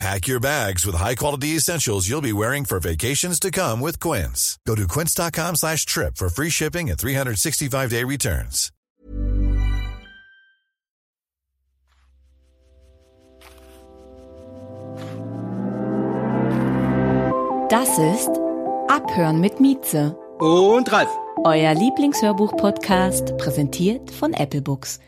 [0.00, 4.58] Pack your bags with high-quality essentials you'll be wearing for vacations to come with Quince.
[4.66, 8.70] Go to quince.com slash trip for free shipping and 365-day returns.
[17.68, 18.30] Das ist
[18.88, 21.08] Abhören mit Mieze, Und Ralf.
[21.44, 25.00] euer Lieblingshörbuch-Podcast, präsentiert von Apple Books.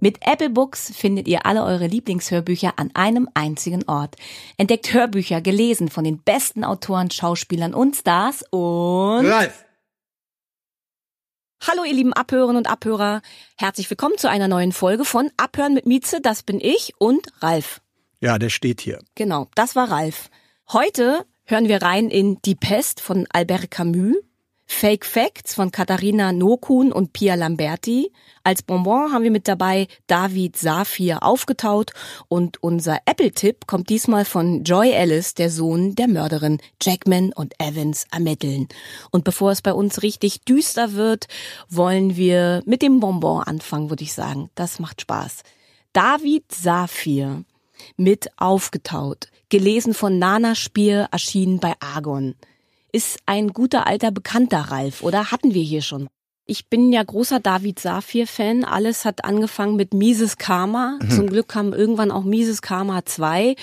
[0.00, 4.16] Mit Apple Books findet ihr alle eure Lieblingshörbücher an einem einzigen Ort.
[4.56, 9.64] Entdeckt Hörbücher gelesen von den besten Autoren, Schauspielern und Stars und Ralf.
[11.66, 13.22] Hallo ihr lieben Abhörerinnen und Abhörer.
[13.56, 16.20] Herzlich willkommen zu einer neuen Folge von Abhören mit Mieze.
[16.20, 17.80] Das bin ich und Ralf.
[18.20, 18.98] Ja, der steht hier.
[19.14, 20.28] Genau, das war Ralf.
[20.70, 24.16] Heute hören wir rein in Die Pest von Albert Camus,
[24.74, 28.10] Fake Facts von Katharina Nokun und Pia Lamberti.
[28.42, 31.92] Als Bonbon haben wir mit dabei David Safir aufgetaut
[32.28, 38.04] und unser Apple-Tipp kommt diesmal von Joy Ellis, der Sohn der Mörderin Jackman und Evans
[38.10, 38.68] ermitteln.
[39.10, 41.28] Und bevor es bei uns richtig düster wird,
[41.70, 44.50] wollen wir mit dem Bonbon anfangen, würde ich sagen.
[44.56, 45.44] Das macht Spaß.
[45.92, 47.44] David Safir
[47.96, 52.34] mit aufgetaut, gelesen von Nana Spier, erschienen bei Argon.
[52.94, 56.06] Ist ein guter alter Bekannter, Ralf, oder hatten wir hier schon?
[56.46, 58.62] Ich bin ja großer David Safir-Fan.
[58.62, 61.00] Alles hat angefangen mit Mises Karma.
[61.10, 63.56] Zum Glück kam irgendwann auch Mises Karma 2.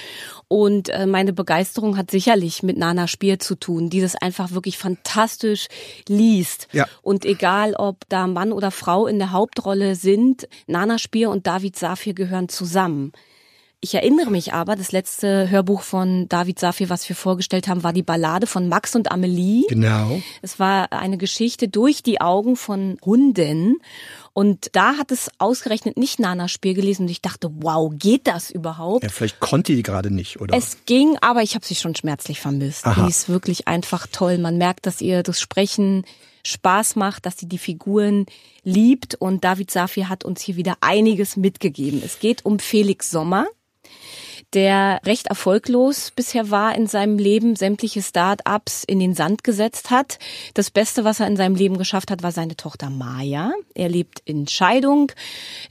[0.50, 4.78] Und äh, meine Begeisterung hat sicherlich mit Nana Spier zu tun, die das einfach wirklich
[4.78, 5.70] fantastisch
[6.10, 6.68] liest.
[6.74, 6.90] Ja.
[7.02, 11.78] Und egal, ob da Mann oder Frau in der Hauptrolle sind, Nana Spier und David
[11.78, 13.14] Safir gehören zusammen.
[13.84, 17.94] Ich erinnere mich aber, das letzte Hörbuch von David Safir, was wir vorgestellt haben, war
[17.94, 19.66] die Ballade von Max und Amelie.
[19.70, 20.22] Genau.
[20.44, 23.78] Es war eine Geschichte durch die Augen von Hunden.
[24.34, 28.52] Und da hat es ausgerechnet nicht Nana Spiel gelesen und ich dachte, wow, geht das
[28.52, 29.04] überhaupt?
[29.04, 30.56] Ja, vielleicht konnte die gerade nicht, oder?
[30.56, 32.86] Es ging, aber ich habe sie schon schmerzlich vermisst.
[32.86, 33.02] Aha.
[33.04, 34.38] Die ist wirklich einfach toll.
[34.38, 36.06] Man merkt, dass ihr das Sprechen
[36.46, 38.28] Spaß macht, dass sie die Figuren
[38.64, 42.02] liebt und David Safir hat uns hier wieder einiges mitgegeben.
[42.06, 43.48] Es geht um Felix Sommer
[44.54, 50.20] der recht erfolglos bisher war in seinem Leben, sämtliche Start-ups in den Sand gesetzt hat.
[50.54, 53.54] Das Beste, was er in seinem Leben geschafft hat, war seine Tochter Maya.
[53.76, 55.12] Er lebt in Scheidung,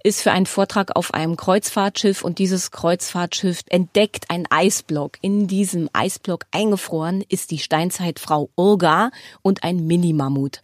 [0.03, 5.19] ist für einen Vortrag auf einem Kreuzfahrtschiff und dieses Kreuzfahrtschiff entdeckt einen Eisblock.
[5.21, 9.11] In diesem Eisblock eingefroren ist die Steinzeitfrau Urga
[9.43, 10.63] und ein Mini-Mammut.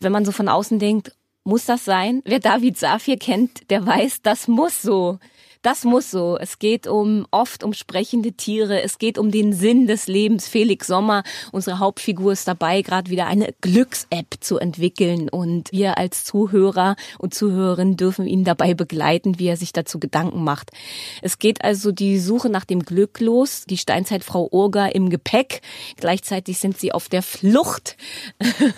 [0.00, 1.12] Wenn man so von außen denkt,
[1.44, 2.22] muss das sein?
[2.24, 5.18] Wer David Safir kennt, der weiß, das muss so.
[5.64, 6.36] Das muss so.
[6.38, 8.82] Es geht um oft um sprechende Tiere.
[8.82, 10.46] Es geht um den Sinn des Lebens.
[10.46, 15.30] Felix Sommer, unsere Hauptfigur, ist dabei, gerade wieder eine Glücks-App zu entwickeln.
[15.30, 20.44] Und wir als Zuhörer und Zuhörerinnen dürfen ihn dabei begleiten, wie er sich dazu Gedanken
[20.44, 20.70] macht.
[21.22, 23.64] Es geht also die Suche nach dem Glück los.
[23.64, 25.62] Die Steinzeitfrau Urga im Gepäck.
[25.96, 27.96] Gleichzeitig sind sie auf der Flucht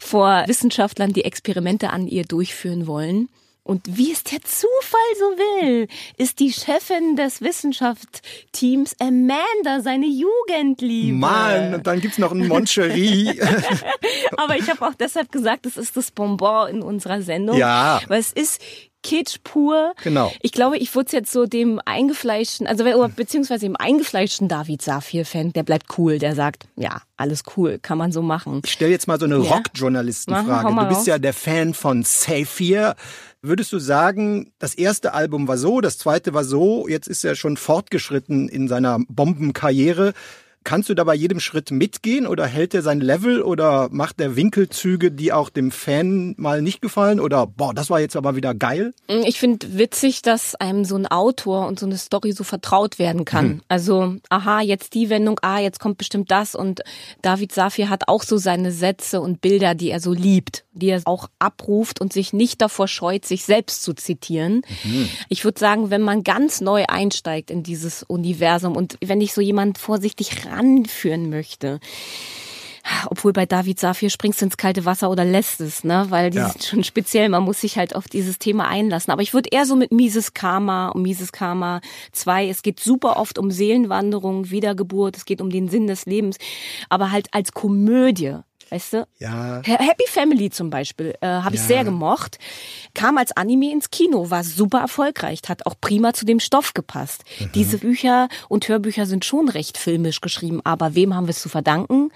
[0.00, 3.30] vor Wissenschaftlern, die Experimente an ihr durchführen wollen.
[3.64, 5.88] Und wie es der Zufall so will,
[6.18, 11.16] ist die Chefin des Wissenschaftsteams Amanda seine Jugendliebe.
[11.16, 13.40] Mann, und dann gibt's noch ein Moncherie.
[14.36, 17.56] Aber ich habe auch deshalb gesagt, es ist das Bonbon in unserer Sendung.
[17.56, 18.02] Ja.
[18.06, 18.60] Weil es ist
[19.04, 19.92] Kitsch pur.
[20.02, 20.32] Genau.
[20.40, 22.84] Ich glaube, ich wurde jetzt so dem eingefleischten, also
[23.14, 28.10] beziehungsweise dem eingefleischten David Safir-Fan, der bleibt cool, der sagt, ja, alles cool, kann man
[28.10, 28.62] so machen.
[28.64, 29.54] Ich stelle jetzt mal so eine Ja.
[29.54, 30.68] Rockjournalistenfrage.
[30.74, 31.06] Du bist raus.
[31.06, 32.96] ja der Fan von Saphir.
[33.42, 37.34] Würdest du sagen, das erste Album war so, das zweite war so, jetzt ist er
[37.34, 40.14] schon fortgeschritten in seiner Bombenkarriere.
[40.64, 44.34] Kannst du da bei jedem Schritt mitgehen oder hält er sein Level oder macht er
[44.34, 48.54] Winkelzüge, die auch dem Fan mal nicht gefallen oder boah, das war jetzt aber wieder
[48.54, 48.94] geil?
[49.08, 53.24] Ich finde witzig, dass einem so ein Autor und so eine Story so vertraut werden
[53.26, 53.60] kann.
[53.68, 56.80] Also, aha, jetzt die Wendung, ah, jetzt kommt bestimmt das und
[57.20, 61.02] David Safir hat auch so seine Sätze und Bilder, die er so liebt, die er
[61.04, 64.62] auch abruft und sich nicht davor scheut, sich selbst zu zitieren.
[65.28, 69.40] Ich würde sagen, wenn man ganz neu einsteigt in dieses Universum und wenn ich so
[69.40, 71.80] jemand vorsichtig ranführen möchte,
[73.06, 76.06] obwohl bei David Safir springst du ins kalte Wasser oder lässt es, ne?
[76.10, 76.50] Weil die Ja.
[76.50, 79.10] sind schon speziell, man muss sich halt auf dieses Thema einlassen.
[79.10, 81.80] Aber ich würde eher so mit Mises Karma, um Mises Karma
[82.12, 86.36] 2, es geht super oft um Seelenwanderung, Wiedergeburt, es geht um den Sinn des Lebens,
[86.90, 88.36] aber halt als Komödie.
[88.70, 89.06] Weißt du?
[89.18, 89.60] Ja.
[89.64, 91.66] Happy Family zum Beispiel äh, habe ich Ja.
[91.68, 92.38] sehr gemocht.
[92.94, 97.24] Kam als Anime ins Kino, war super erfolgreich, hat auch prima zu dem Stoff gepasst.
[97.38, 97.50] Mhm.
[97.54, 101.48] Diese Bücher und Hörbücher sind schon recht filmisch geschrieben, aber wem haben wir es zu
[101.48, 102.10] verdanken?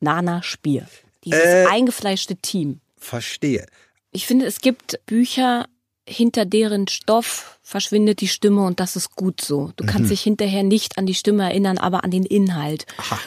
[0.00, 0.86] Nana Spier.
[1.24, 1.66] Dieses Äh.
[1.70, 2.80] eingefleischte Team.
[2.96, 3.66] Verstehe.
[4.12, 5.66] Ich finde, es gibt Bücher,
[6.08, 9.72] hinter deren Stoff verschwindet die Stimme und das ist gut so.
[9.76, 12.86] Du kannst dich hinterher nicht an die Stimme erinnern, aber an den Inhalt.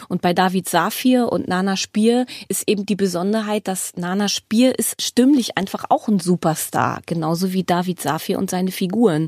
[0.10, 5.00] Und bei David Safir und Nana Spier ist eben die Besonderheit, dass Nana Spier ist
[5.00, 9.28] stimmlich einfach auch ein Superstar, genauso wie David Safir und seine Figuren.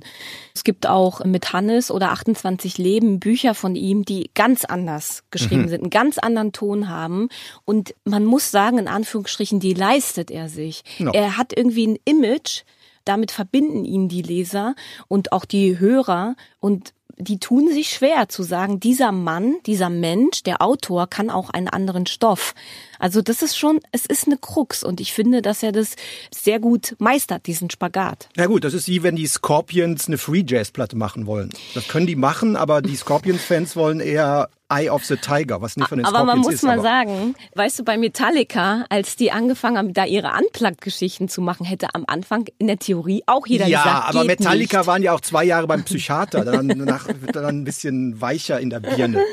[0.56, 5.68] Es gibt auch mit Hannes oder 28 Leben Bücher von ihm, die ganz anders geschrieben
[5.70, 7.30] sind, einen ganz anderen Ton haben
[7.66, 10.84] und man muss sagen, in Anführungsstrichen, die leistet er sich.
[10.98, 11.12] Ja.
[11.12, 12.64] Er hat irgendwie ein Image,
[13.06, 14.76] damit verbinden ihn die Leser
[15.08, 20.44] und auch die Hörer und die tun sich schwer zu sagen, dieser Mann, dieser Mensch,
[20.44, 22.56] der Autor kann auch einen anderen Stoff.
[23.00, 25.96] Also das ist schon, es ist eine Krux und ich finde, dass er das
[26.34, 28.30] sehr gut meistert, diesen Spagat.
[28.36, 31.50] Ja gut, das ist wie wenn die Scorpions eine Free Jazz Platte machen wollen.
[31.76, 35.78] Das können die machen, aber die Scorpions Fans wollen eher Eye of the Tiger, was
[35.78, 36.64] nicht von den Aber Scorpions man muss ist.
[36.64, 41.42] mal aber sagen, weißt du, bei Metallica, als die angefangen haben, da ihre Unplugged-Geschichten zu
[41.42, 44.88] machen, hätte am Anfang in der Theorie auch jeder ja, gesagt, aber geht Metallica nicht.
[44.88, 46.46] waren ja auch zwei Jahre beim Psychiater.
[46.54, 49.24] Dann, danach wird er dann ein bisschen weicher in der Birne.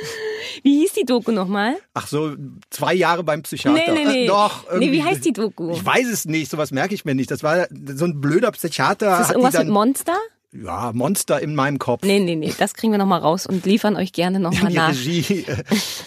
[0.62, 1.76] Wie hieß die Doku nochmal?
[1.94, 2.34] Ach so,
[2.70, 3.92] zwei Jahre beim Psychiater.
[3.92, 4.24] Nee, nee, nee.
[4.24, 4.64] Äh, doch.
[4.78, 5.72] Nee, wie heißt die Doku?
[5.72, 7.30] Ich weiß es nicht, sowas merke ich mir nicht.
[7.30, 9.12] Das war so ein blöder Psychiater.
[9.12, 10.16] Ist das irgendwas dann, mit Monster?
[10.52, 12.02] Ja, Monster in meinem Kopf.
[12.02, 14.90] Nee, nee, nee, das kriegen wir nochmal raus und liefern euch gerne nochmal die nach.
[14.90, 15.64] Regie äh,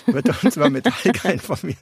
[0.07, 1.79] wird uns über Metallica informieren.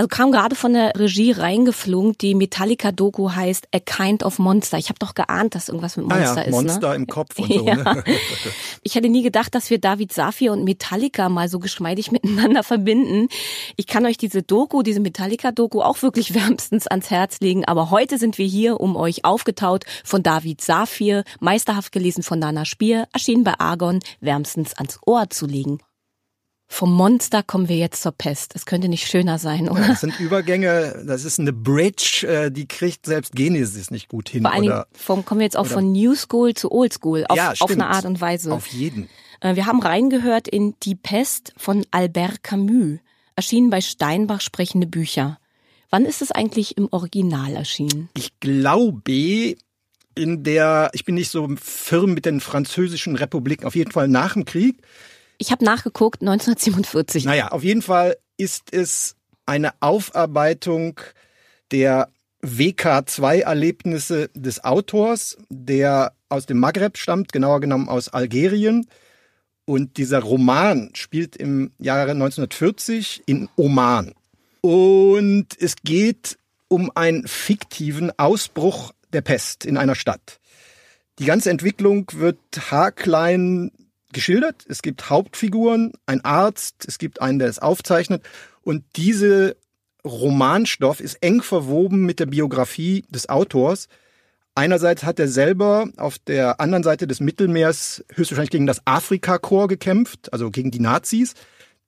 [0.00, 4.78] Also kam gerade von der Regie reingeflogen, die Metallica-Doku heißt A Kind of Monster.
[4.78, 6.52] Ich habe doch geahnt, dass irgendwas mit Ah Monster ja, ist.
[6.52, 6.94] Monster ne?
[6.94, 7.66] im Kopf und so.
[7.66, 7.74] Ja.
[7.74, 8.04] Ne?
[8.82, 13.28] Ich hätte nie gedacht, dass wir David Safir und Metallica mal so geschmeidig miteinander verbinden.
[13.76, 17.66] Ich kann euch diese Doku, diese Metallica-Doku auch wirklich wärmstens ans Herz legen.
[17.66, 22.64] Aber heute sind wir hier, um euch aufgetaut von David Safir, meisterhaft gelesen von Nana
[22.64, 25.78] Spier, erschienen bei Argon, wärmstens ans Ohr zu legen.
[26.72, 28.52] Vom Monster kommen wir jetzt zur Pest.
[28.54, 29.88] Es könnte nicht schöner sein, oder?
[29.88, 34.42] Das sind Übergänge, das ist eine Bridge, äh, die kriegt selbst Genesis nicht gut hin.
[34.42, 37.36] Vor allen Dingen vom, kommen wir jetzt auch von New School zu Old School auf,
[37.36, 38.52] ja, auf eine Art und Weise.
[38.52, 39.08] Auf jeden.
[39.40, 43.00] Äh, Wir haben reingehört in Die Pest von Albert Camus,
[43.34, 45.38] erschienen bei Steinbach sprechende Bücher.
[45.90, 48.10] Wann ist es eigentlich im Original erschienen?
[48.16, 49.56] Ich glaube,
[50.14, 54.34] in der, ich bin nicht so firm mit den französischen Republiken, auf jeden Fall nach
[54.34, 54.80] dem Krieg.
[55.40, 57.24] Ich habe nachgeguckt, 1947.
[57.24, 59.16] Naja, auf jeden Fall ist es
[59.46, 61.00] eine Aufarbeitung
[61.70, 62.10] der
[62.42, 68.86] WK2-Erlebnisse des Autors, der aus dem Maghreb stammt, genauer genommen aus Algerien.
[69.64, 74.12] Und dieser Roman spielt im Jahre 1940 in Oman.
[74.60, 76.36] Und es geht
[76.68, 80.38] um einen fiktiven Ausbruch der Pest in einer Stadt.
[81.18, 82.38] Die ganze Entwicklung wird
[82.70, 83.70] haarklein
[84.12, 84.64] geschildert.
[84.68, 88.22] Es gibt Hauptfiguren, ein Arzt, es gibt einen, der es aufzeichnet.
[88.62, 89.56] Und diese
[90.04, 93.88] Romanstoff ist eng verwoben mit der Biografie des Autors.
[94.54, 100.32] Einerseits hat er selber auf der anderen Seite des Mittelmeers höchstwahrscheinlich gegen das Afrikakorps gekämpft,
[100.32, 101.34] also gegen die Nazis.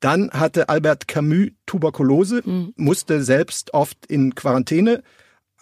[0.00, 2.42] Dann hatte Albert Camus Tuberkulose,
[2.76, 5.02] musste selbst oft in Quarantäne,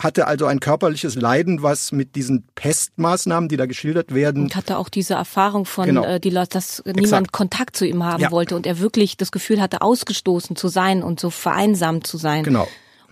[0.00, 4.78] hatte also ein körperliches Leiden, was mit diesen Pestmaßnahmen, die da geschildert werden, Und hatte
[4.78, 6.04] auch diese Erfahrung von, Genau.
[6.04, 8.30] äh, die Leute, dass niemand Kontakt zu ihm haben Ja.
[8.30, 12.42] wollte und er wirklich das Gefühl hatte, ausgestoßen zu sein und so vereinsamt zu sein.
[12.42, 12.66] genau.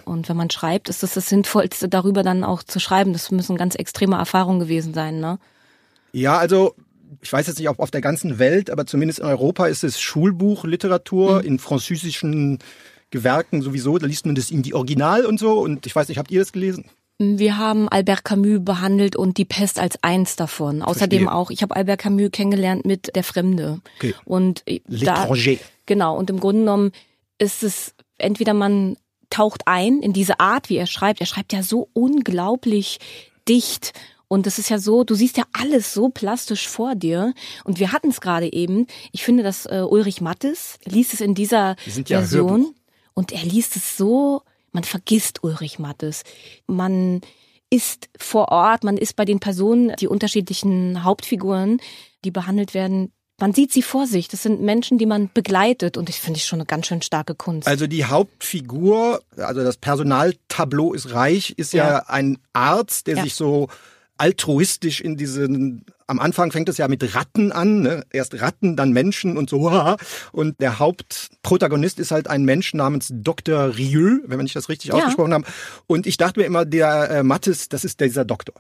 [0.05, 3.13] Und wenn man schreibt, ist das das Sinnvollste, darüber dann auch zu schreiben.
[3.13, 5.39] Das müssen ganz extreme Erfahrungen gewesen sein, ne?
[6.13, 6.75] Ja, also
[7.21, 10.01] ich weiß jetzt nicht, ob auf der ganzen Welt, aber zumindest in Europa ist es
[10.01, 12.59] Schulbuchliteratur in französischen
[13.11, 13.99] Gewerken sowieso.
[13.99, 15.59] Da liest man das in die Original und so.
[15.59, 16.85] Und ich weiß nicht, habt ihr das gelesen?
[17.19, 20.83] Wir haben Albert Camus behandelt und die Pest als eins davon.
[20.83, 21.33] Außerdem Verstehe.
[21.37, 23.81] auch, ich habe Albert Camus kennengelernt mit Der Fremde.
[23.97, 24.15] Okay.
[24.25, 25.59] Und L'étranger.
[25.87, 26.93] genau, und im Grunde genommen
[27.39, 28.97] ist es entweder man
[29.31, 31.21] taucht ein in diese Art, wie er schreibt.
[31.21, 32.99] Er schreibt ja so unglaublich
[33.49, 33.93] dicht.
[34.29, 37.33] Und es ist ja so, du siehst ja alles so plastisch vor dir.
[37.65, 38.87] Und wir hatten es gerade eben.
[39.11, 42.75] Ich finde, dass äh, Ulrich Mattes liest es in dieser Die sind ja Version.
[43.19, 46.23] Und er liest es so, man vergisst Ulrich Mattes.
[46.69, 47.21] Man
[47.69, 51.81] ist vor Ort, man ist bei den Personen, die unterschiedlichen Hauptfiguren,
[52.25, 53.11] die behandelt werden.
[53.41, 54.29] Man sieht sie vor sich.
[54.29, 55.97] Das sind Menschen, die man begleitet.
[55.97, 57.67] Und ich finde ich schon eine ganz schön starke Kunst.
[57.67, 61.99] Also die Hauptfigur, also das Personaltableau ist reich, ist ja, Ja.
[62.07, 63.23] ein Arzt, der Ja.
[63.25, 63.67] sich so
[64.19, 68.05] altruistisch in diesen am Anfang fängt es ja mit Ratten an, ne?
[68.11, 69.71] erst Ratten, dann Menschen und so.
[70.33, 73.77] Und der Hauptprotagonist ist halt ein Mensch namens Dr.
[73.77, 74.95] Rieu, wenn wir nicht das richtig ja.
[74.95, 75.45] ausgesprochen haben.
[75.87, 78.55] Und ich dachte mir immer, der äh, Mattes, das ist dieser Doktor.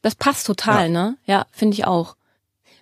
[0.00, 0.92] Das passt total, ja.
[0.92, 1.16] ne?
[1.26, 2.16] Ja, finde ich auch.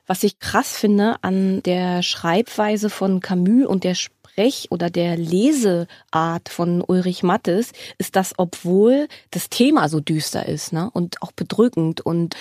[0.06, 3.96] Was ich krass finde an der Schreibweise von Camus und der
[4.32, 10.72] Sprech- oder der Leseart von Ulrich Mattes ist, dass obwohl das Thema so düster ist
[10.72, 12.00] ne, und auch bedrückend.
[12.00, 12.34] Und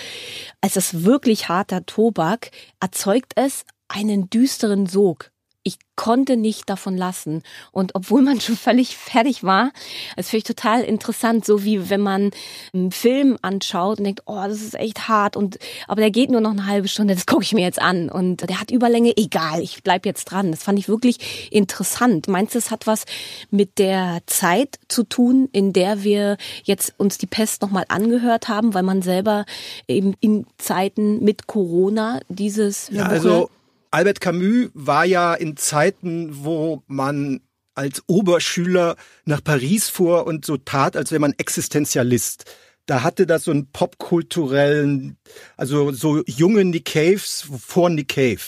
[0.62, 5.31] es ist wirklich harter Tobak, erzeugt es einen düsteren Sog
[5.64, 7.42] ich konnte nicht davon lassen.
[7.70, 9.70] Und obwohl man schon völlig fertig war,
[10.16, 12.30] das finde ich total interessant, so wie wenn man
[12.72, 16.40] einen Film anschaut und denkt, oh, das ist echt hart und aber der geht nur
[16.40, 19.60] noch eine halbe Stunde, das gucke ich mir jetzt an und der hat Überlänge, egal,
[19.60, 20.50] ich bleib jetzt dran.
[20.50, 22.28] Das fand ich wirklich interessant.
[22.28, 23.04] Meinst du, es hat was
[23.50, 28.74] mit der Zeit zu tun, in der wir jetzt uns die Pest nochmal angehört haben,
[28.74, 29.44] weil man selber
[29.86, 33.50] eben in Zeiten mit Corona dieses ja, also
[33.92, 37.40] Albert Camus war ja in Zeiten, wo man
[37.74, 38.96] als Oberschüler
[39.26, 42.44] nach Paris fuhr und so tat, als wäre man Existenzialist.
[42.86, 45.18] Da hatte das so einen popkulturellen,
[45.58, 48.40] also so junge Nick Caves vor Nick Cave.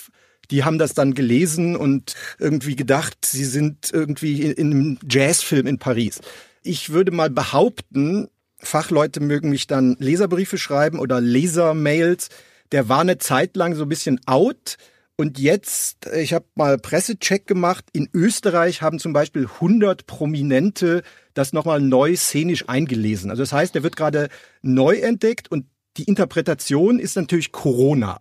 [0.51, 5.79] Die haben das dann gelesen und irgendwie gedacht, sie sind irgendwie in einem Jazzfilm in
[5.79, 6.21] Paris.
[6.63, 12.31] Ich würde mal behaupten, Fachleute mögen mich dann Leserbriefe schreiben oder Lesermails.
[12.73, 14.79] Der war eine Zeit lang so ein bisschen out
[15.17, 21.03] und jetzt, ich habe mal Pressecheck gemacht, in Österreich haben zum Beispiel 100 Prominente
[21.35, 23.31] das nochmal neu szenisch eingelesen.
[23.31, 24.29] Also das heißt, der wird gerade
[24.63, 25.67] neu entdeckt und
[25.97, 28.19] die Interpretation ist natürlich Corona.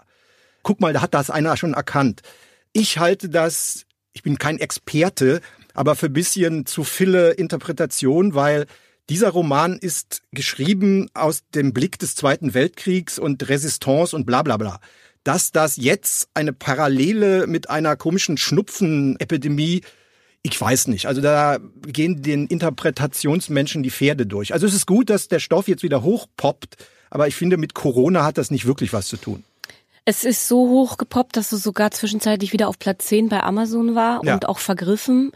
[0.62, 2.22] Guck mal, da hat das einer schon erkannt.
[2.74, 5.42] Ich halte das, ich bin kein Experte,
[5.74, 8.68] aber für bisschen zu viele Interpretation, weil
[9.10, 14.58] dieser Roman ist geschrieben aus dem Blick des Zweiten Weltkriegs und Resistance und bla bla
[14.58, 14.80] bla
[15.24, 19.82] dass das jetzt eine Parallele mit einer komischen Schnupfenepidemie
[20.44, 21.06] ich weiß nicht.
[21.08, 24.54] Also da gehen den Interpretationsmenschen die Pferde durch.
[24.54, 26.76] Also es ist gut, dass der Stoff jetzt wieder hochpoppt,
[27.10, 29.46] aber ich finde, mit Corona hat das nicht wirklich was zu tun.
[30.06, 33.96] Es ist so hoch gepoppt, dass es sogar zwischenzeitlich wieder auf Platz 10 bei Amazon
[33.96, 34.34] war ja.
[34.34, 35.32] und auch vergriffen.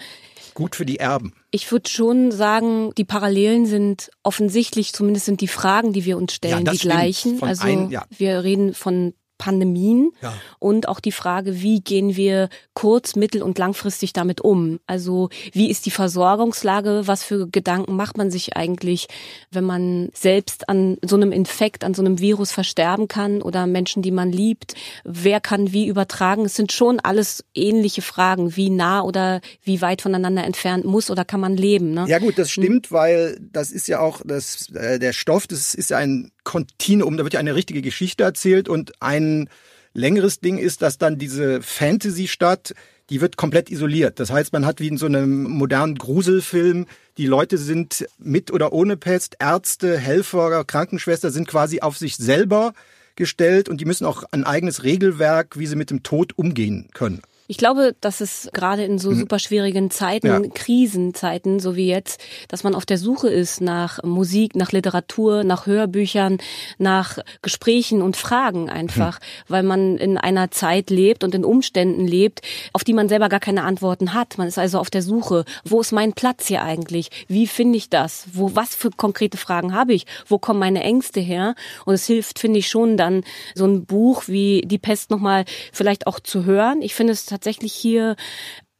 [0.53, 1.33] Gut für die Erben.
[1.51, 6.33] Ich würde schon sagen, die Parallelen sind offensichtlich, zumindest sind die Fragen, die wir uns
[6.33, 7.41] stellen, ja, die gleichen.
[7.41, 8.03] Also ein, ja.
[8.17, 10.33] wir reden von Pandemien ja.
[10.59, 14.79] und auch die Frage, wie gehen wir kurz-, mittel- und langfristig damit um?
[14.87, 17.03] Also wie ist die Versorgungslage?
[17.05, 19.07] Was für Gedanken macht man sich eigentlich,
[19.51, 24.01] wenn man selbst an so einem Infekt, an so einem Virus versterben kann oder Menschen,
[24.01, 24.75] die man liebt?
[25.03, 26.45] Wer kann wie übertragen?
[26.45, 28.55] Es sind schon alles ähnliche Fragen.
[28.55, 31.93] Wie nah oder wie weit voneinander entfernt muss oder kann man leben?
[31.93, 32.05] Ne?
[32.07, 32.91] Ja gut, das stimmt, hm.
[32.91, 37.25] weil das ist ja auch das, äh, der Stoff, das ist ja ein Kontinuum, da
[37.25, 39.49] wird ja eine richtige Geschichte erzählt und ein
[39.93, 42.73] längeres Ding ist, dass dann diese Fantasy-Stadt,
[43.09, 44.17] die wird komplett isoliert.
[44.21, 46.85] Das heißt, man hat wie in so einem modernen Gruselfilm,
[47.17, 52.71] die Leute sind mit oder ohne Pest, Ärzte, Helfer, Krankenschwester sind quasi auf sich selber
[53.17, 57.21] gestellt und die müssen auch ein eigenes Regelwerk, wie sie mit dem Tod umgehen können.
[57.47, 59.19] Ich glaube, dass es gerade in so mhm.
[59.19, 60.41] super schwierigen Zeiten, ja.
[60.53, 65.65] Krisenzeiten, so wie jetzt, dass man auf der Suche ist nach Musik, nach Literatur, nach
[65.65, 66.39] Hörbüchern,
[66.77, 69.23] nach Gesprächen und Fragen einfach, mhm.
[69.47, 72.41] weil man in einer Zeit lebt und in Umständen lebt,
[72.73, 74.37] auf die man selber gar keine Antworten hat.
[74.37, 75.45] Man ist also auf der Suche.
[75.63, 77.09] Wo ist mein Platz hier eigentlich?
[77.29, 78.25] Wie finde ich das?
[78.33, 80.05] Wo, was für konkrete Fragen habe ich?
[80.27, 81.55] Wo kommen meine Ängste her?
[81.85, 83.23] Und es hilft, finde ich schon dann,
[83.55, 86.81] so ein Buch wie Die Pest nochmal vielleicht auch zu hören.
[86.81, 88.15] Ich finde es tatsächlich hier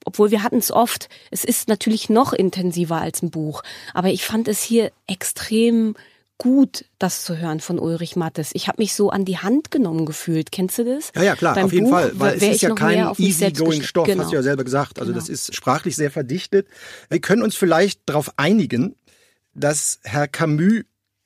[0.06, 3.62] obwohl wir hatten es oft, es ist natürlich noch intensiver als ein Buch,
[3.94, 5.96] aber ich fand es hier extrem
[6.38, 8.52] gut, das zu hören von Ulrich Mattes.
[8.54, 10.52] Ich habe mich so an die Hand genommen gefühlt.
[10.52, 11.12] Kennst du das?
[11.16, 12.12] Ja, ja, klar, Beim auf jeden Buch Fall.
[12.14, 14.24] Weil es ist ja kein easy-going Stoff, genau.
[14.24, 15.00] hast du ja selber gesagt.
[15.00, 15.20] Also genau.
[15.20, 16.68] das ist sprachlich sehr verdichtet.
[17.10, 18.96] Wir können uns vielleicht darauf einigen,
[19.54, 20.84] dass Herr Camus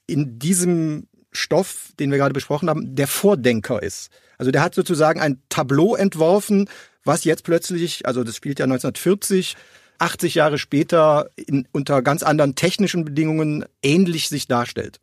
[0.08, 4.10] in diesem Stoff, den wir gerade besprochen haben, der Vordenker ist.
[4.38, 6.68] Also der hat sozusagen ein Tableau entworfen,
[7.04, 9.56] was jetzt plötzlich, also das spielt ja 1940,
[10.00, 15.00] 80 Jahre später in, unter ganz anderen technischen Bedingungen ähnlich sich darstellt.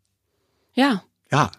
[0.74, 1.04] Ja.
[1.30, 1.50] Ja.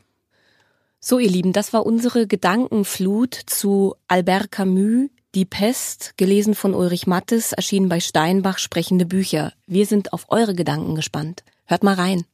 [0.99, 7.07] So, ihr Lieben, das war unsere Gedankenflut zu Albert Camus, Die Pest, gelesen von Ulrich
[7.07, 9.53] Mattes, erschienen bei Steinbach sprechende Bücher.
[9.67, 11.43] Wir sind auf eure Gedanken gespannt.
[11.65, 12.25] Hört mal rein.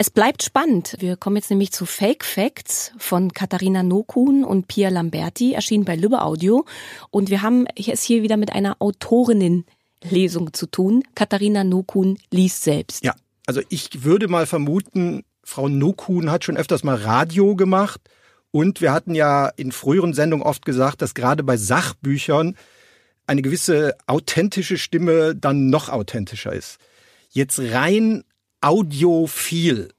[0.00, 0.94] Es bleibt spannend.
[1.00, 5.96] Wir kommen jetzt nämlich zu Fake Facts von Katharina Nokun und Pia Lamberti, erschienen bei
[5.96, 6.64] Lübbe Audio.
[7.10, 11.02] Und wir haben es hier wieder mit einer Autorinnen-Lesung zu tun.
[11.16, 13.04] Katharina Nokun liest selbst.
[13.04, 13.12] Ja,
[13.46, 18.00] also ich würde mal vermuten, Frau Nokun hat schon öfters mal Radio gemacht.
[18.52, 22.54] Und wir hatten ja in früheren Sendungen oft gesagt, dass gerade bei Sachbüchern
[23.26, 26.78] eine gewisse authentische Stimme dann noch authentischer ist.
[27.30, 28.22] Jetzt rein
[28.60, 29.90] audiophil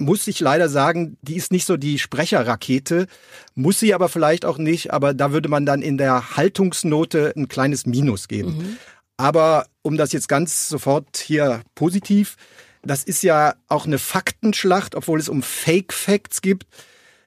[0.00, 3.06] muss ich leider sagen, die ist nicht so die Sprecherrakete,
[3.54, 7.48] muss sie aber vielleicht auch nicht, aber da würde man dann in der Haltungsnote ein
[7.48, 8.56] kleines Minus geben.
[8.56, 8.76] Mhm.
[9.18, 12.36] Aber um das jetzt ganz sofort hier positiv,
[12.82, 16.66] das ist ja auch eine Faktenschlacht, obwohl es um Fake Facts gibt.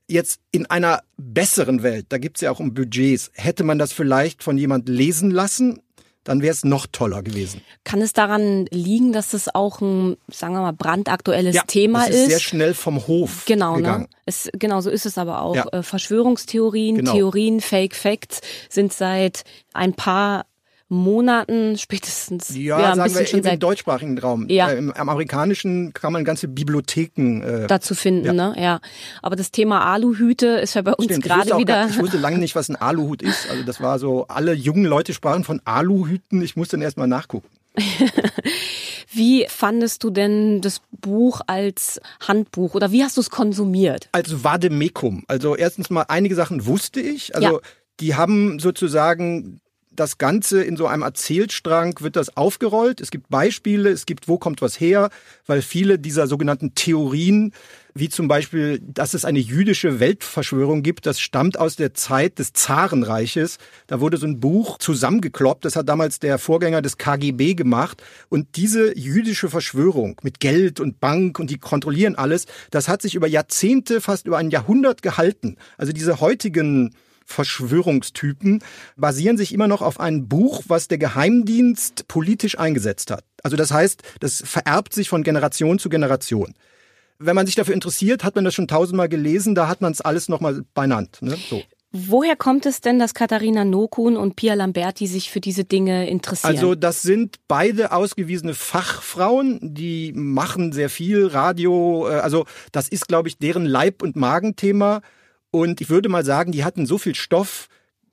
[0.07, 3.93] Jetzt in einer besseren Welt, da gibt es ja auch um Budgets, hätte man das
[3.93, 5.82] vielleicht von jemand lesen lassen
[6.23, 7.61] dann wäre es noch toller gewesen.
[7.83, 12.15] Kann es daran liegen, dass es auch ein, sagen wir mal, brandaktuelles ja, Thema ist?
[12.15, 12.29] ist?
[12.29, 13.81] sehr schnell vom Hof genau, ne?
[13.81, 14.01] gegangen.
[14.03, 14.09] Ne?
[14.25, 15.55] Es, genau, so ist es aber auch.
[15.55, 15.67] Ja.
[15.71, 17.13] Äh, Verschwörungstheorien, genau.
[17.13, 20.45] Theorien, Fake Facts sind seit ein paar
[20.93, 22.55] Monaten spätestens.
[22.55, 24.47] Ja, ja sagen wir schon im deutschsprachigen Raum.
[24.49, 24.69] Ja.
[24.69, 28.33] Äh, Im, amerikanischen kann man ganze Bibliotheken äh, dazu finden, ja.
[28.33, 28.55] ne?
[28.57, 28.79] Ja.
[29.21, 31.73] Aber das Thema Aluhüte ist ja bei uns gerade wieder.
[31.73, 33.49] Gar, ich wusste lange nicht, was ein Aluhut ist.
[33.49, 36.41] Also das war so, alle jungen Leute sprachen von Aluhüten.
[36.41, 37.49] Ich musste dann erstmal nachgucken.
[39.11, 44.09] wie fandest du denn das Buch als Handbuch oder wie hast du es konsumiert?
[44.11, 45.23] Als Vademekum.
[45.27, 47.35] Also erstens mal einige Sachen wusste ich.
[47.35, 47.59] Also ja.
[47.99, 49.59] die haben sozusagen
[49.95, 53.01] das Ganze in so einem Erzählstrang wird das aufgerollt.
[53.01, 55.09] Es gibt Beispiele, es gibt, wo kommt was her,
[55.45, 57.53] weil viele dieser sogenannten Theorien,
[57.95, 62.53] wie zum Beispiel, dass es eine jüdische Weltverschwörung gibt, das stammt aus der Zeit des
[62.53, 63.59] Zarenreiches.
[63.85, 68.01] Da wurde so ein Buch zusammengekloppt, das hat damals der Vorgänger des KGB gemacht.
[68.29, 73.13] Und diese jüdische Verschwörung mit Geld und Bank und die kontrollieren alles, das hat sich
[73.13, 75.57] über Jahrzehnte, fast über ein Jahrhundert gehalten.
[75.77, 78.63] Also diese heutigen Verschwörungstypen
[78.95, 83.23] basieren sich immer noch auf einem Buch, was der Geheimdienst politisch eingesetzt hat.
[83.43, 86.53] Also das heißt, das vererbt sich von Generation zu Generation.
[87.19, 90.01] Wenn man sich dafür interessiert, hat man das schon tausendmal gelesen, da hat man es
[90.01, 91.19] alles nochmal benannt.
[91.21, 91.37] Ne?
[91.49, 91.63] So.
[91.95, 96.55] Woher kommt es denn, dass Katharina Nokun und Pia Lamberti sich für diese Dinge interessieren?
[96.55, 102.09] Also das sind beide ausgewiesene Fachfrauen, die machen sehr viel Radio.
[102.09, 105.01] Äh, also das ist, glaube ich, deren Leib- und Magenthema.
[105.53, 107.69] Und ich würde mal sagen, die hatten so viel Stoff,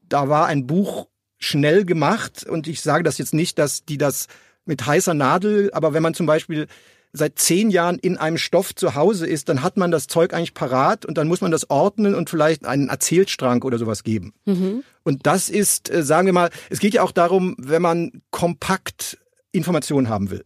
[0.06, 2.44] da war ein Buch schnell gemacht.
[2.44, 4.26] Und ich sage das jetzt nicht, dass die das
[4.66, 6.66] mit heißer Nadel, aber wenn man zum Beispiel
[7.14, 10.52] seit zehn Jahren in einem Stoff zu Hause ist, dann hat man das Zeug eigentlich
[10.52, 14.34] parat und dann muss man das ordnen und vielleicht einen Erzählstrang oder sowas geben.
[14.44, 14.84] Mhm.
[15.02, 19.16] Und das ist, äh, sagen wir mal, es geht ja auch darum, wenn man kompakt
[19.50, 20.44] Informationen haben will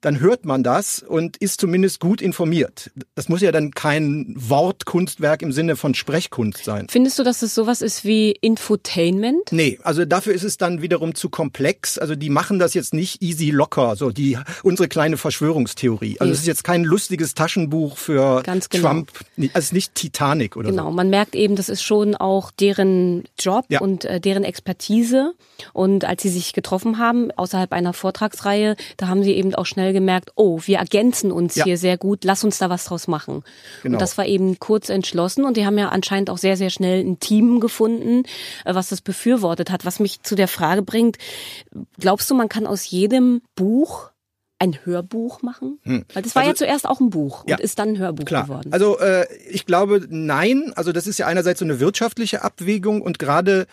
[0.00, 2.90] dann hört man das und ist zumindest gut informiert.
[3.14, 6.86] Das muss ja dann kein Wortkunstwerk im Sinne von Sprechkunst sein.
[6.90, 9.50] Findest du, dass es sowas ist wie Infotainment?
[9.50, 11.98] Nee, also dafür ist es dann wiederum zu komplex.
[11.98, 16.20] Also die machen das jetzt nicht easy locker, so die unsere kleine Verschwörungstheorie.
[16.20, 18.88] Also es ist jetzt kein lustiges Taschenbuch für Ganz genau.
[18.88, 19.10] Trump,
[19.54, 20.82] also nicht Titanic oder genau.
[20.82, 20.88] so.
[20.88, 23.80] Genau, man merkt eben, das ist schon auch deren Job ja.
[23.80, 25.32] und äh, deren Expertise.
[25.72, 29.85] Und als sie sich getroffen haben außerhalb einer Vortragsreihe, da haben sie eben auch schnell
[29.92, 31.64] gemerkt, oh, wir ergänzen uns ja.
[31.64, 33.42] hier sehr gut, lass uns da was draus machen.
[33.82, 33.94] Genau.
[33.94, 37.04] Und das war eben kurz entschlossen und die haben ja anscheinend auch sehr, sehr schnell
[37.04, 38.24] ein Team gefunden,
[38.64, 39.84] äh, was das befürwortet hat.
[39.84, 41.18] Was mich zu der Frage bringt,
[41.98, 44.10] glaubst du, man kann aus jedem Buch
[44.58, 45.78] ein Hörbuch machen?
[45.82, 46.04] Hm.
[46.12, 48.24] Weil das war also, ja zuerst auch ein Buch und ja, ist dann ein Hörbuch
[48.24, 48.44] klar.
[48.44, 48.72] geworden.
[48.72, 50.72] Also äh, ich glaube, nein.
[50.76, 53.66] Also das ist ja einerseits so eine wirtschaftliche Abwägung und gerade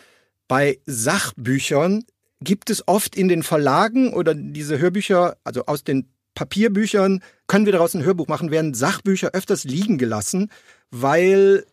[0.48, 2.04] bei Sachbüchern
[2.44, 7.74] gibt es oft in den Verlagen oder diese Hörbücher, also aus den Papierbüchern, können wir
[7.74, 10.50] daraus ein Hörbuch machen, werden Sachbücher öfters liegen gelassen,
[10.92, 11.66] weil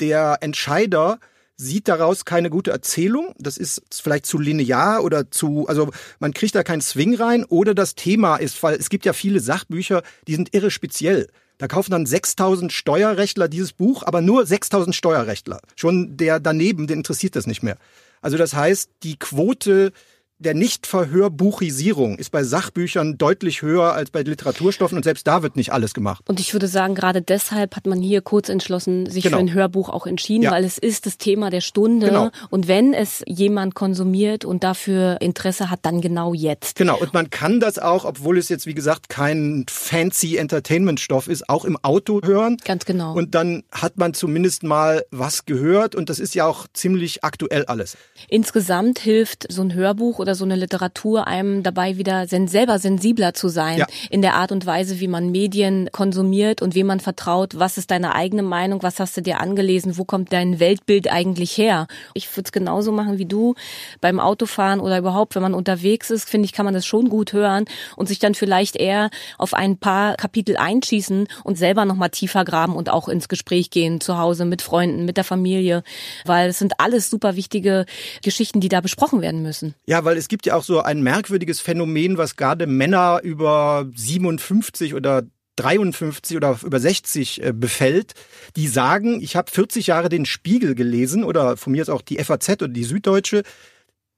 [0.00, 1.18] der Entscheider
[1.56, 3.34] sieht daraus keine gute Erzählung.
[3.38, 7.74] Das ist vielleicht zu linear oder zu, also man kriegt da keinen Swing rein oder
[7.74, 11.28] das Thema ist, weil es gibt ja viele Sachbücher, die sind irre speziell.
[11.58, 15.60] Da kaufen dann 6000 Steuerrechtler dieses Buch, aber nur 6000 Steuerrechtler.
[15.74, 17.76] Schon der daneben, den interessiert das nicht mehr.
[18.20, 19.92] Also das heißt, die Quote
[20.38, 25.72] der Nichtverhörbuchisierung ist bei Sachbüchern deutlich höher als bei Literaturstoffen und selbst da wird nicht
[25.72, 26.22] alles gemacht.
[26.28, 29.36] Und ich würde sagen, gerade deshalb hat man hier kurz entschlossen, sich genau.
[29.36, 30.52] für ein Hörbuch auch entschieden, ja.
[30.52, 32.06] weil es ist das Thema der Stunde.
[32.06, 32.30] Genau.
[32.50, 36.76] Und wenn es jemand konsumiert und dafür Interesse hat, dann genau jetzt.
[36.76, 36.98] Genau.
[36.98, 41.64] Und man kann das auch, obwohl es jetzt, wie gesagt, kein fancy Entertainment-Stoff ist, auch
[41.64, 42.58] im Auto hören.
[42.64, 43.14] Ganz genau.
[43.14, 47.64] Und dann hat man zumindest mal was gehört und das ist ja auch ziemlich aktuell
[47.64, 47.96] alles.
[48.28, 53.32] Insgesamt hilft so ein Hörbuch oder so eine Literatur einem dabei wieder sen selber sensibler
[53.32, 53.86] zu sein Ja.
[54.10, 57.58] in der Art und Weise, wie man Medien konsumiert und wem man vertraut.
[57.58, 58.82] Was ist deine eigene Meinung?
[58.82, 59.96] Was hast du dir angelesen?
[59.96, 61.86] Wo kommt dein Weltbild eigentlich her?
[62.12, 63.54] Ich würde es genauso machen wie du
[64.02, 67.32] beim Autofahren oder überhaupt, wenn man unterwegs ist, finde ich, kann man das schon gut
[67.32, 67.64] hören
[67.96, 72.76] und sich dann vielleicht eher auf ein paar Kapitel einschießen und selber nochmal tiefer graben
[72.76, 75.82] und auch ins Gespräch gehen zu Hause mit Freunden, mit der Familie,
[76.26, 77.86] weil es sind alles super wichtige
[78.22, 79.74] Geschichten, die da besprochen werden müssen.
[79.86, 84.94] Ja, weil es gibt ja auch so ein merkwürdiges Phänomen, was gerade Männer über 57
[84.94, 85.22] oder
[85.56, 88.14] 53 oder über 60 äh, befällt,
[88.56, 92.22] die sagen, ich habe 40 Jahre den Spiegel gelesen oder von mir ist auch die
[92.22, 93.42] FAZ oder die Süddeutsche,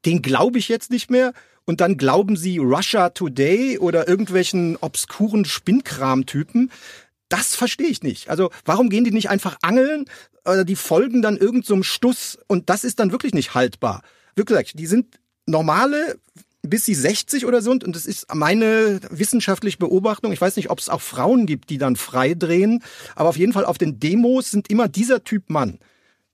[0.05, 1.33] den glaube ich jetzt nicht mehr.
[1.65, 6.71] Und dann glauben sie Russia Today oder irgendwelchen obskuren Spinnkram-Typen.
[7.29, 8.29] Das verstehe ich nicht.
[8.29, 10.07] Also warum gehen die nicht einfach angeln?
[10.45, 14.03] Oder die folgen dann irgendeinem Stuss und das ist dann wirklich nicht haltbar.
[14.35, 16.19] Wirklich, die sind normale
[16.63, 20.33] bis sie 60 oder so und das ist meine wissenschaftliche Beobachtung.
[20.33, 22.83] Ich weiß nicht, ob es auch Frauen gibt, die dann frei drehen,
[23.17, 25.79] aber auf jeden Fall auf den Demos sind immer dieser Typ Mann.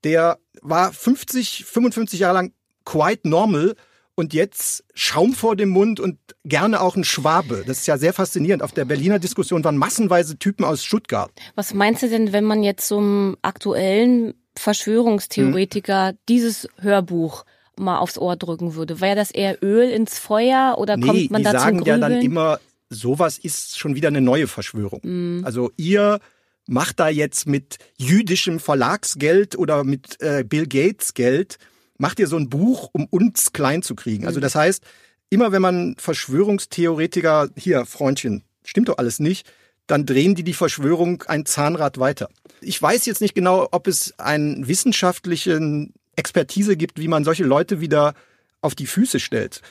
[0.05, 2.53] Der war 50, 55 Jahre lang
[2.85, 3.75] quite normal
[4.14, 7.64] und jetzt Schaum vor dem Mund und gerne auch ein Schwabe.
[7.66, 8.62] Das ist ja sehr faszinierend.
[8.62, 11.31] Auf der Berliner Diskussion waren massenweise Typen aus Stuttgart.
[11.55, 17.45] Was meinst du denn, wenn man jetzt zum aktuellen Verschwörungstheoretiker dieses Hörbuch
[17.79, 19.01] mal aufs Ohr drücken würde?
[19.01, 21.99] Wäre das eher Öl ins Feuer oder Nee, kommt man die da zum sagen ja
[21.99, 22.61] dann immer,
[22.91, 25.01] sowas ist schon wieder eine neue Verschwörung.
[25.03, 25.45] Mm.
[25.45, 26.21] Also ihr
[26.67, 31.59] macht da jetzt mit jüdischem Verlagsgeld oder mit äh, Bill Gates Geld,
[31.99, 34.27] macht ihr so ein Buch, um uns klein zu kriegen.
[34.27, 34.83] Also das heißt,
[35.31, 39.51] immer wenn man Verschwörungstheoretiker, hier Freundchen, stimmt doch alles nicht,
[39.87, 42.29] dann drehen die die Verschwörung ein Zahnrad weiter.
[42.61, 47.81] Ich weiß jetzt nicht genau, ob es einen wissenschaftlichen Expertise gibt, wie man solche Leute
[47.81, 48.14] wieder
[48.61, 49.62] auf die Füße stellt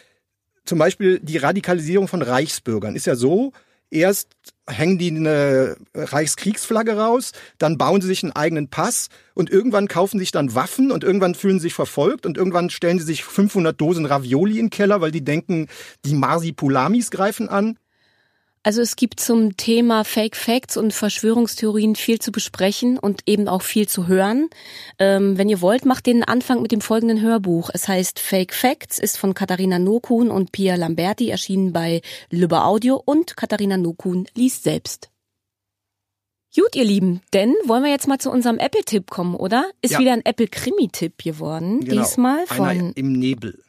[0.66, 3.54] zum Beispiel die Radikalisierung von Reichsbürgern ist ja so,
[3.92, 4.30] erst
[4.68, 10.20] hängen die eine Reichskriegsflagge raus, dann bauen sie sich einen eigenen Pass und irgendwann kaufen
[10.20, 13.80] sich dann Waffen und irgendwann fühlen sie sich verfolgt und irgendwann stellen sie sich 500
[13.80, 15.68] Dosen Ravioli in den Keller, weil die denken,
[16.04, 17.78] die Marsipulamis greifen an.
[18.66, 23.62] Also es gibt zum Thema Fake Facts und Verschwörungstheorien viel zu besprechen und eben auch
[23.62, 24.50] viel zu hören.
[24.98, 27.70] Ähm, wenn ihr wollt, macht den Anfang mit dem folgenden Hörbuch.
[27.72, 32.02] Es heißt Fake Facts, ist von Katharina Nokun und Pia Lamberti, erschienen bei
[32.32, 35.12] Lübbe Audio und Katharina Nokun liest selbst.
[36.56, 39.70] Gut, ihr Lieben, denn wollen wir jetzt mal zu unserem Apple-Tipp kommen, oder?
[39.84, 40.00] Ist Ja.
[40.00, 41.82] wieder ein Apple-Krimi-Tipp geworden.
[41.82, 42.02] Genau.
[42.02, 43.62] Diesmal von Einer im Nebel.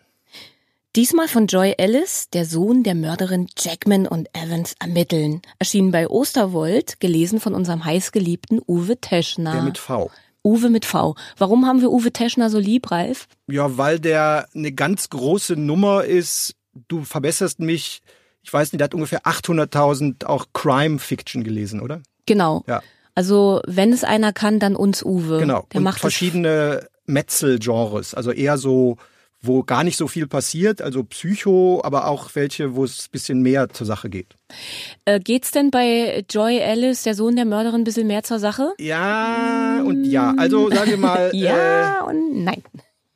[0.97, 5.43] Diesmal von Joy Ellis, der Sohn der Mörderin Jackman und Evans ermitteln.
[5.59, 9.53] Erschienen bei Osterwold, gelesen von unserem heißgeliebten Uwe Teschner.
[9.53, 10.11] Der mit V.
[10.43, 11.15] Uwe mit V.
[11.37, 13.29] Warum haben wir Uwe Teschner so lieb, Ralf?
[13.47, 16.55] Ja, weil der eine ganz große Nummer ist.
[16.89, 18.01] Du verbesserst mich.
[18.43, 22.01] Ich weiß nicht, der hat ungefähr 800.000 auch Crime-Fiction gelesen, oder?
[22.25, 22.65] Genau.
[22.67, 22.83] Ja.
[23.15, 25.41] Also, wenn es einer kann, dann uns Uwe.
[25.41, 25.67] Genau.
[25.75, 28.15] Der und macht verschiedene Metzel-Genres.
[28.15, 28.97] Also eher so,
[29.43, 30.83] wo gar nicht so viel passiert.
[30.83, 34.35] Also Psycho, aber auch welche, wo es ein bisschen mehr zur Sache geht.
[35.05, 38.73] Äh, geht's denn bei Joy Ellis, der Sohn der Mörderin, ein bisschen mehr zur Sache?
[38.79, 40.35] Ja und ja.
[40.37, 42.63] Also sagen wir mal, Ja und nein.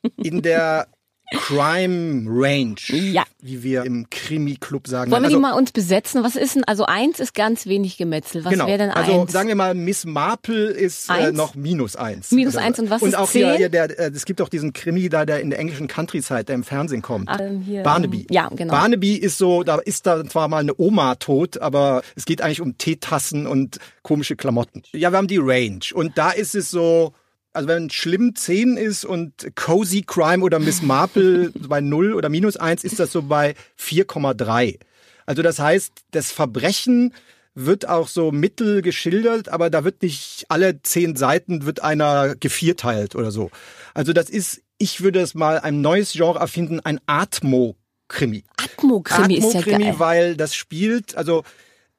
[0.03, 0.87] äh, in der
[1.31, 3.23] Crime Range, Ja.
[3.41, 5.11] wie wir im Krimi-Club sagen.
[5.11, 6.23] Wollen wir also, die mal uns besetzen?
[6.23, 8.43] Was ist denn, also eins ist ganz wenig Gemetzel.
[8.43, 8.67] Was genau.
[8.67, 9.31] wäre denn also eins?
[9.31, 12.31] sagen wir mal, Miss Marple ist äh, noch minus eins.
[12.31, 13.55] Minus Oder- eins und was und ist auch zehn?
[13.55, 16.55] hier der, äh, es gibt auch diesen Krimi da, der in der englischen Countryside, der
[16.55, 17.29] im Fernsehen kommt.
[17.39, 18.27] Ähm, hier, Barnaby.
[18.29, 18.73] ja, genau.
[18.73, 22.61] Barnaby ist so, da ist da zwar mal eine Oma tot, aber es geht eigentlich
[22.61, 24.83] um Teetassen und komische Klamotten.
[24.91, 27.13] Ja, wir haben die Range und da ist es so,
[27.53, 32.57] also wenn schlimm 10 ist und Cozy Crime oder Miss Marple bei 0 oder minus
[32.57, 34.79] 1 ist das so bei 4,3.
[35.25, 37.13] Also das heißt, das Verbrechen
[37.53, 43.15] wird auch so mittel geschildert, aber da wird nicht alle zehn Seiten wird einer gevierteilt
[43.15, 43.51] oder so.
[43.93, 48.45] Also das ist, ich würde es mal ein neues Genre erfinden, ein Atmo-Krimi.
[48.57, 49.95] Atmo-Krimi ist ja Atmo-Krimi, geil.
[49.97, 51.43] weil das spielt, also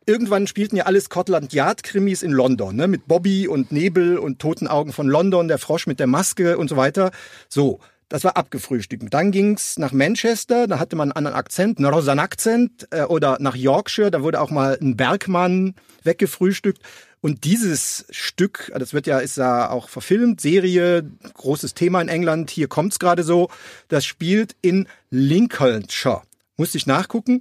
[0.06, 4.38] irgendwann spielten ja alle Scotland Yard Krimis in London, ne, mit Bobby und Nebel und
[4.38, 7.10] Toten Augen von London, der Frosch mit der Maske und so weiter.
[7.48, 9.04] So, das war abgefrühstückt.
[9.12, 13.38] Dann ging's nach Manchester, da hatte man einen anderen Akzent, einen Rosan Akzent, äh, oder
[13.40, 16.82] nach Yorkshire, da wurde auch mal ein Bergmann weggefrühstückt.
[17.22, 22.50] Und dieses Stück, das wird ja, ist ja auch verfilmt, Serie, großes Thema in England,
[22.50, 23.48] hier kommt's gerade so,
[23.88, 26.22] das spielt in Lincolnshire.
[26.56, 27.40] Musste ich nachgucken.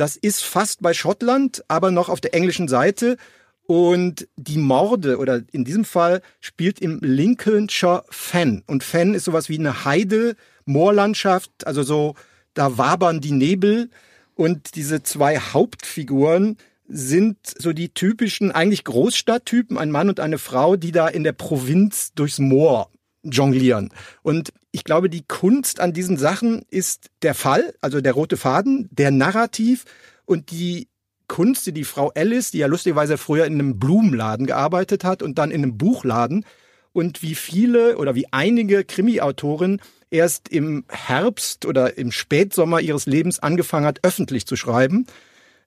[0.00, 3.18] Das ist fast bei Schottland, aber noch auf der englischen Seite.
[3.66, 8.62] Und die Morde, oder in diesem Fall, spielt im Lincolnshire Fen.
[8.66, 12.14] Und Fen ist sowas wie eine Heide, Moorlandschaft, also so,
[12.54, 13.90] da wabern die Nebel
[14.34, 16.56] und diese zwei Hauptfiguren
[16.88, 21.32] sind so die typischen, eigentlich Großstadttypen, ein Mann und eine Frau, die da in der
[21.32, 22.88] Provinz durchs Moor
[23.22, 23.90] jonglieren.
[24.22, 28.88] Und ich glaube, die Kunst an diesen Sachen ist der Fall, also der rote Faden,
[28.92, 29.84] der Narrativ
[30.24, 30.88] und die
[31.26, 35.38] Kunst, die die Frau Alice, die ja lustigerweise früher in einem Blumenladen gearbeitet hat und
[35.38, 36.44] dann in einem Buchladen
[36.92, 39.80] und wie viele oder wie einige Krimi-Autoren
[40.10, 45.06] erst im Herbst oder im Spätsommer ihres Lebens angefangen hat, öffentlich zu schreiben.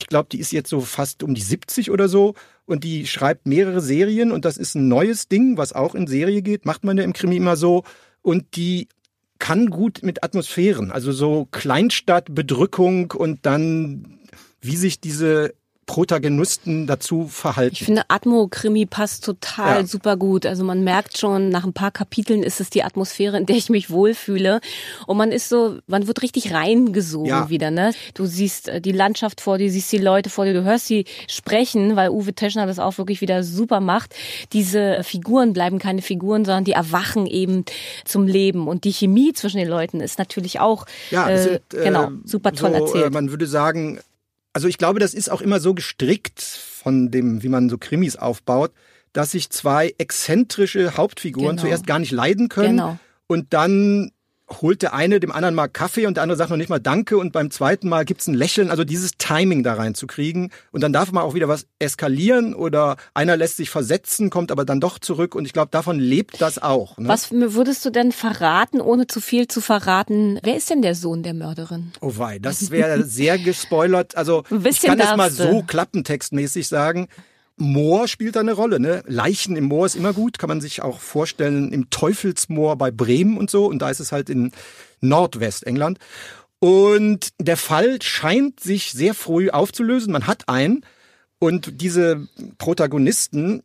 [0.01, 2.33] Ich glaube, die ist jetzt so fast um die 70 oder so
[2.65, 6.41] und die schreibt mehrere Serien und das ist ein neues Ding, was auch in Serie
[6.41, 7.83] geht, macht man ja im Krimi immer so
[8.23, 8.87] und die
[9.37, 14.19] kann gut mit Atmosphären, also so Kleinstadtbedrückung und dann
[14.61, 15.53] wie sich diese
[15.85, 17.73] Protagonisten dazu verhalten.
[17.73, 19.85] Ich finde, Atmo-Krimi passt total ja.
[19.85, 20.45] super gut.
[20.45, 23.69] Also man merkt schon, nach ein paar Kapiteln ist es die Atmosphäre, in der ich
[23.69, 24.61] mich wohlfühle.
[25.07, 27.49] Und man ist so, man wird richtig reingesogen ja.
[27.49, 27.91] wieder, ne?
[28.13, 31.05] Du siehst äh, die Landschaft vor dir, siehst die Leute vor dir, du hörst sie
[31.27, 34.15] sprechen, weil Uwe Teschner das auch wirklich wieder super macht.
[34.53, 37.65] Diese Figuren bleiben keine Figuren, sondern die erwachen eben
[38.05, 38.67] zum Leben.
[38.67, 42.53] Und die Chemie zwischen den Leuten ist natürlich auch, ja, äh, sind, äh, genau, super
[42.53, 43.05] toll so, erzählt.
[43.05, 43.99] Äh, man würde sagen,
[44.53, 48.15] also ich glaube, das ist auch immer so gestrickt von dem, wie man so Krimis
[48.15, 48.71] aufbaut,
[49.11, 51.61] dass sich zwei exzentrische Hauptfiguren genau.
[51.61, 52.99] zuerst gar nicht leiden können genau.
[53.27, 54.11] und dann
[54.49, 57.17] holt der eine dem anderen mal Kaffee und der andere sagt noch nicht mal Danke
[57.17, 58.69] und beim zweiten Mal gibt's ein Lächeln.
[58.69, 63.37] Also dieses Timing da reinzukriegen und dann darf man auch wieder was eskalieren oder einer
[63.37, 66.97] lässt sich versetzen, kommt aber dann doch zurück und ich glaube, davon lebt das auch.
[66.97, 67.07] Ne?
[67.07, 70.39] Was würdest du denn verraten, ohne zu viel zu verraten?
[70.43, 71.91] Wer ist denn der Sohn der Mörderin?
[72.01, 74.17] Oh wei, das wäre sehr gespoilert.
[74.17, 77.07] Also ich kann es mal so klappentextmäßig sagen.
[77.57, 78.79] Moor spielt da eine Rolle.
[78.79, 79.03] Ne?
[79.07, 83.37] Leichen im Moor ist immer gut, kann man sich auch vorstellen im Teufelsmoor bei Bremen
[83.37, 83.65] und so.
[83.67, 84.51] Und da ist es halt in
[85.01, 85.99] Nordwestengland.
[86.59, 90.13] Und der Fall scheint sich sehr früh aufzulösen.
[90.13, 90.85] Man hat einen.
[91.39, 93.63] Und diese Protagonisten,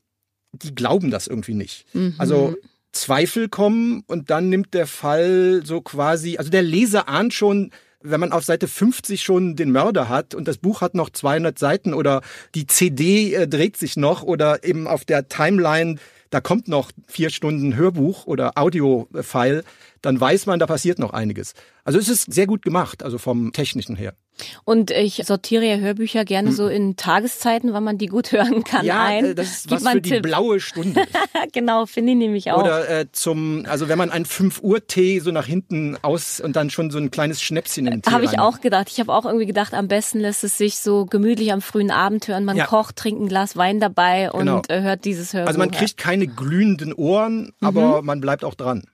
[0.53, 1.87] die glauben das irgendwie nicht.
[1.94, 2.14] Mhm.
[2.18, 2.57] Also
[2.92, 7.70] Zweifel kommen und dann nimmt der Fall so quasi, also der Leser ahnt schon,
[8.01, 11.59] wenn man auf Seite 50 schon den Mörder hat und das Buch hat noch 200
[11.59, 12.23] Seiten oder
[12.55, 15.97] die CD äh, dreht sich noch oder eben auf der Timeline,
[16.31, 19.65] da kommt noch vier Stunden Hörbuch oder Audio-File,
[20.03, 21.55] dann weiß man, da passiert noch einiges.
[21.85, 24.15] Also es ist sehr gut gemacht, also vom technischen her.
[24.64, 28.85] Und ich sortiere ja Hörbücher gerne so in Tageszeiten, wann man die gut hören kann,
[28.85, 29.24] ja, ein.
[29.24, 30.22] Ja, äh, das ist was für die Tipp.
[30.22, 31.05] blaue Stunde.
[31.53, 32.62] genau, finde ich nämlich auch.
[32.62, 36.57] Oder äh, zum, also wenn man einen 5 Uhr Tee so nach hinten aus und
[36.57, 38.88] dann schon so ein kleines Schnäpschen in den Tee Habe ich auch gedacht.
[38.90, 42.29] Ich habe auch irgendwie gedacht, am besten lässt es sich so gemütlich am frühen Abend
[42.29, 42.44] hören.
[42.44, 42.66] Man ja.
[42.66, 44.62] kocht, trinkt ein Glas Wein dabei und genau.
[44.68, 45.48] Äh, hört dieses Hörbuch.
[45.48, 48.07] Also man kriegt keine glühenden Ohren, aber mhm.
[48.07, 48.85] man bleibt auch dran.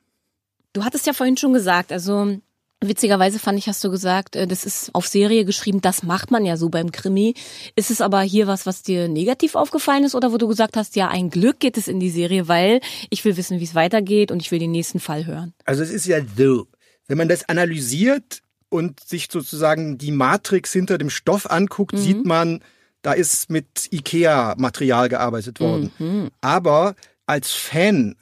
[0.72, 2.38] Du hattest ja vorhin schon gesagt, also
[2.88, 6.44] Witzigerweise fand ich, hast du gesagt, äh, das ist auf Serie geschrieben, das macht man
[6.44, 7.35] ja so beim Krimi.
[7.77, 10.97] Ist es aber hier was, was dir negativ aufgefallen ist oder wo du gesagt hast,
[10.97, 14.31] ja, ein Glück geht es in die Serie, weil ich will wissen, wie es weitergeht
[14.31, 15.55] und ich will den nächsten Fall hören?
[15.64, 16.66] Also es ist ja so,
[17.07, 21.99] wenn man das analysiert und sich sozusagen die Matrix hinter dem Stoff anguckt, mhm.
[21.99, 22.61] sieht man,
[23.03, 25.92] da ist mit IKEA-Material gearbeitet worden.
[25.99, 26.31] Mhm.
[26.40, 26.94] Aber
[27.27, 28.16] als Fan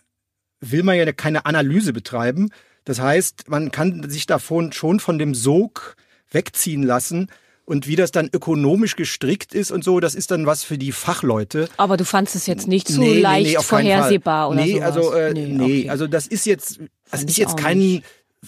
[0.61, 2.51] will man ja keine Analyse betreiben,
[2.85, 5.97] das heißt, man kann sich davon schon von dem Sog
[6.31, 7.29] wegziehen lassen.
[7.65, 10.91] Und wie das dann ökonomisch gestrickt ist und so, das ist dann was für die
[10.91, 11.69] Fachleute.
[11.77, 14.85] Aber du fandest es jetzt nicht zu nee, leicht nee, nee, vorhersehbar oder nee, sowas?
[14.85, 15.91] Also, äh, nee, nee okay.
[15.91, 18.05] also das ist jetzt, das ist jetzt kein nicht.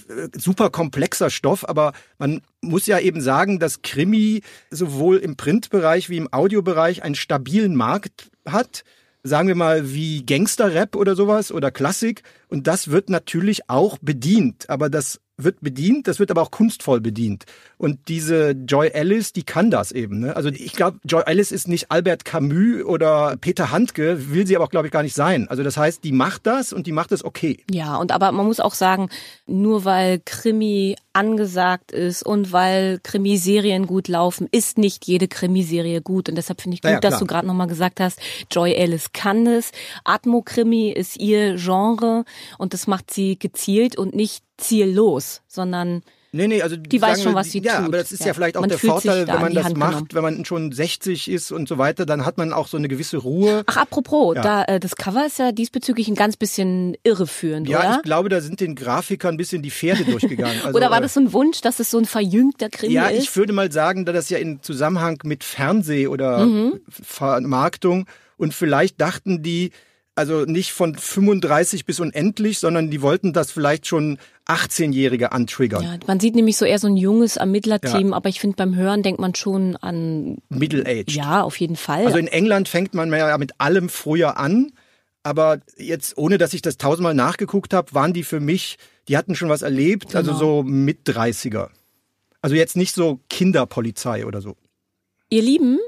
[0.09, 6.11] Äh, super komplexer Stoff, aber man muss ja eben sagen, dass Krimi sowohl im Printbereich
[6.11, 8.83] wie im Audiobereich einen stabilen Markt hat
[9.25, 12.23] sagen wir mal, wie Gangster-Rap oder sowas oder Klassik.
[12.55, 14.71] Und das wird natürlich auch bedient.
[14.71, 17.45] Aber das wird bedient, das wird aber auch kunstvoll bedient.
[17.77, 20.21] Und diese Joy Alice, die kann das eben.
[20.21, 20.37] Ne?
[20.37, 24.67] Also ich glaube, Joy Alice ist nicht Albert Camus oder Peter Handke, will sie aber
[24.67, 25.49] auch, glaube ich, gar nicht sein.
[25.49, 27.65] Also das heißt, die macht das und die macht es okay.
[27.71, 29.09] Ja, und aber man muss auch sagen,
[29.47, 36.29] nur weil Krimi angesagt ist und weil Krimiserien gut laufen, ist nicht jede Krimiserie gut.
[36.29, 39.47] Und deshalb finde ich gut, ja, dass du gerade nochmal gesagt hast, Joy Alice kann
[39.47, 39.73] es.
[40.05, 42.25] Atmo-Krimi ist ihr Genre
[42.59, 46.03] und das macht sie gezielt und nicht ziellos, sondern
[46.35, 47.87] Nee, nee, also die weiß schon, was sie ja, tut.
[47.87, 49.91] aber das ist ja, ja vielleicht auch man der Vorteil, wenn man das Hand macht,
[49.93, 50.09] genommen.
[50.15, 53.19] wenn man schon 60 ist und so weiter, dann hat man auch so eine gewisse
[53.19, 53.63] Ruhe.
[53.67, 54.43] Ach, apropos, ja.
[54.43, 57.89] da äh, das Cover ist ja diesbezüglich ein ganz bisschen irreführend, ja, oder?
[57.89, 60.61] Ja, ich glaube, da sind den Grafikern ein bisschen die Pferde durchgegangen.
[60.65, 63.13] Also, oder war das so ein Wunsch, dass es so ein verjüngter Krimi ja, ist?
[63.13, 66.81] Ja, ich würde mal sagen, da das ja in Zusammenhang mit Fernseh oder mhm.
[66.89, 68.07] Vermarktung
[68.39, 69.71] und vielleicht dachten die,
[70.17, 75.83] Also nicht von 35 bis unendlich, sondern die wollten das vielleicht schon 18-Jährige antriggern.
[75.83, 78.15] Ja, man sieht nämlich so eher so ein junges Ermittlerteam, ja.
[78.15, 81.17] aber ich finde beim Hören denkt man schon an Middle Age.
[81.17, 82.07] Ja, auf jeden Fall.
[82.07, 84.71] Also in England fängt man ja mit allem früher an,
[85.25, 88.77] aber jetzt ohne dass ich das tausendmal nachgeguckt habe, waren die für mich,
[89.09, 90.45] die hatten schon was erlebt, also genau.
[90.45, 91.71] also so mit 30er.
[92.41, 94.55] Also jetzt nicht so Kinderpolizei oder so.
[95.31, 95.81] Ihr Lieben,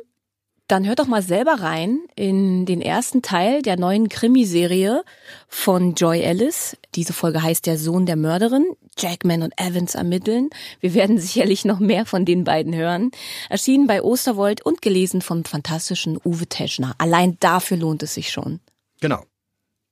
[0.69, 5.05] dann hört doch mal selber rein in den ersten Teil der neuen Krimiserie
[5.49, 6.77] von Joy Ellis.
[6.95, 8.67] Diese Folge heißt Der Sohn der Mörderin.
[8.99, 10.51] Jackman und Evans ermitteln.
[10.81, 13.11] Wir werden sicherlich noch mehr von den beiden hören.
[13.49, 16.95] Erschienen bei Osterwold und gelesen vom fantastischen Uwe Teschner.
[16.99, 18.61] Allein dafür lohnt es sich schon.
[19.01, 19.23] Genau.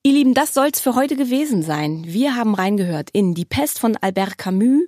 [0.02, 2.04] Ihr Lieben, das soll's für heute gewesen sein.
[2.06, 4.82] Wir haben reingehört in Die Pest von Albert Camus,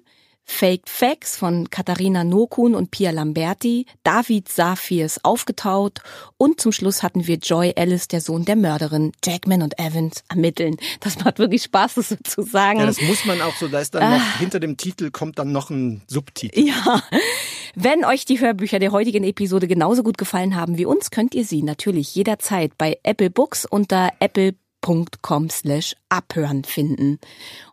[0.48, 6.00] Fake Facts von Katharina Nokun und Pia Lamberti, David Safirs aufgetaut
[6.38, 10.76] und zum Schluss hatten wir Joy Ellis, der Sohn der Mörderin, Jackman und Evans ermitteln.
[11.00, 12.78] Das macht wirklich Spaß, das so zu sagen.
[12.78, 14.18] Ja, das muss man auch so, da ist dann ah.
[14.18, 16.60] noch, hinter dem Titel kommt dann noch ein Subtitel.
[16.60, 17.02] Ja.
[17.74, 21.44] Wenn euch die Hörbücher der heutigen Episode genauso gut gefallen haben wie uns, könnt ihr
[21.44, 24.54] sie natürlich jederzeit bei Apple Books unter Apple
[25.22, 27.18] com slash abhören finden.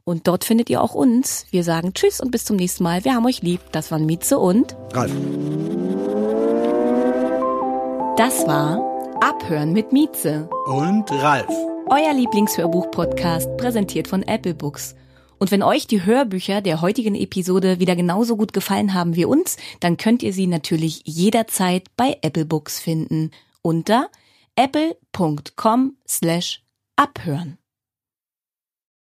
[0.03, 1.45] Und dort findet ihr auch uns.
[1.51, 3.05] Wir sagen Tschüss und bis zum nächsten Mal.
[3.05, 3.61] Wir haben euch lieb.
[3.71, 5.11] Das waren Mieze und Ralf.
[8.17, 8.79] Das war
[9.21, 11.49] Abhören mit Mieze und Ralf.
[11.89, 14.95] Euer Lieblingshörbuch-Podcast, präsentiert von Apple Books.
[15.39, 19.57] Und wenn euch die Hörbücher der heutigen Episode wieder genauso gut gefallen haben wie uns,
[19.81, 24.09] dann könnt ihr sie natürlich jederzeit bei Apple Books finden unter
[24.55, 26.63] apple.com slash
[26.97, 27.57] abhören.